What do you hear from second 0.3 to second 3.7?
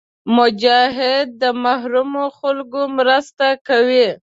مجاهد د محرومو خلکو مرسته